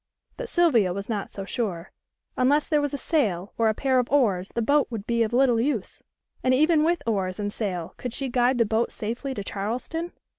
But 0.35 0.49
Sylvia 0.49 0.93
was 0.95 1.09
not 1.09 1.29
so 1.29 1.45
sure. 1.45 1.91
Unless 2.35 2.69
there 2.69 2.81
was 2.81 2.91
a 2.95 2.97
sail 2.97 3.53
or 3.55 3.69
a 3.69 3.75
pair 3.75 3.99
of 3.99 4.11
oars 4.11 4.49
the 4.55 4.61
boat 4.63 4.87
would 4.89 5.05
be 5.05 5.21
of 5.21 5.31
little 5.31 5.61
use, 5.61 6.01
and 6.43 6.55
even 6.55 6.83
with 6.83 7.03
oars 7.05 7.39
and 7.39 7.53
sail 7.53 7.93
could 7.97 8.11
she 8.11 8.27
guide 8.27 8.57
the 8.57 8.65
boat 8.65 8.91
safely 8.91 9.35
to 9.35 9.43
Charleston? 9.43 10.13